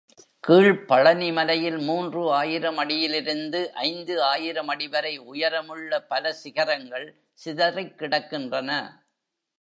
[0.47, 7.07] கீழ்ப்பழனி மலையில் மூன்று ஆயிரம் அடியிலிருந்து ஐந்து ஆயிரம் அடிவரை உயரமுள்ள பல சிகரங்கள்
[7.33, 8.69] சிதறிக் கிடக்கின்றன.